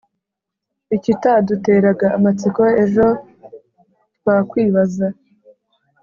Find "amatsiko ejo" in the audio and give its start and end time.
2.17-3.07